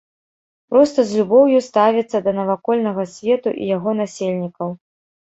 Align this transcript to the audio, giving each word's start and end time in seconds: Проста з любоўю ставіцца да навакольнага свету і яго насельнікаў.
Проста 0.71 1.05
з 1.09 1.19
любоўю 1.19 1.59
ставіцца 1.69 2.23
да 2.25 2.35
навакольнага 2.41 3.09
свету 3.15 3.49
і 3.61 3.73
яго 3.77 3.89
насельнікаў. 4.03 4.79